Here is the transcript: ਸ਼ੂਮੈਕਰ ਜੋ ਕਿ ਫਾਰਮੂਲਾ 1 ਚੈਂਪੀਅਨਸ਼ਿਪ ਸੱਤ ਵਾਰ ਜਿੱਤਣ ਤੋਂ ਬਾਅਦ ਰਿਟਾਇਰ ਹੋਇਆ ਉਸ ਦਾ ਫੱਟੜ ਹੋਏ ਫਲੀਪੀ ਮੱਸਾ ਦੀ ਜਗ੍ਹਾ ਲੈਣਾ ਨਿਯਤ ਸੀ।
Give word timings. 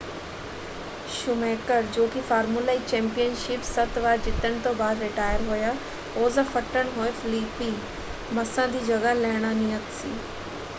ਸ਼ੂਮੈਕਰ 1.09 1.83
ਜੋ 1.93 2.05
ਕਿ 2.07 2.21
ਫਾਰਮੂਲਾ 2.21 2.73
1 2.73 2.87
ਚੈਂਪੀਅਨਸ਼ਿਪ 2.87 3.63
ਸੱਤ 3.65 3.97
ਵਾਰ 3.99 4.17
ਜਿੱਤਣ 4.19 4.59
ਤੋਂ 4.59 4.73
ਬਾਅਦ 4.75 5.01
ਰਿਟਾਇਰ 5.01 5.41
ਹੋਇਆ 5.43 5.75
ਉਸ 6.17 6.33
ਦਾ 6.35 6.43
ਫੱਟੜ 6.49 6.85
ਹੋਏ 6.97 7.11
ਫਲੀਪੀ 7.21 7.71
ਮੱਸਾ 8.33 8.67
ਦੀ 8.67 8.79
ਜਗ੍ਹਾ 8.83 9.13
ਲੈਣਾ 9.15 9.53
ਨਿਯਤ 9.53 9.93
ਸੀ। 9.93 10.13